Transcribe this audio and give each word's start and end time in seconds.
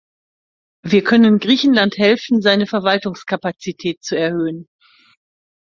Wir 0.83 1.03
können 1.03 1.37
Griechenland 1.37 1.95
helfen, 1.99 2.41
seine 2.41 2.65
Verwaltungskapazität 2.65 4.01
zu 4.03 4.17
erhöhen. 4.17 4.67